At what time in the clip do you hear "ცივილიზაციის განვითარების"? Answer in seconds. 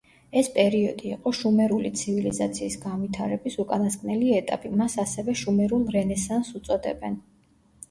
1.99-3.59